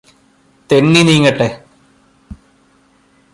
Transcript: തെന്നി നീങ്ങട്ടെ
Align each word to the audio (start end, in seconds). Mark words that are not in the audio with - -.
തെന്നി 0.69 1.01
നീങ്ങട്ടെ 1.03 1.47